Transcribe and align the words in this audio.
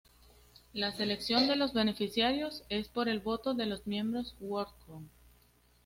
La 0.73 0.91
selección 0.91 1.47
de 1.47 1.55
los 1.55 1.73
beneficiarios 1.73 2.63
es 2.69 2.87
por 2.87 3.07
el 3.07 3.19
voto 3.19 3.53
de 3.53 3.67
los 3.67 3.85
miembros 3.85 4.35
Worldcon. 4.39 5.11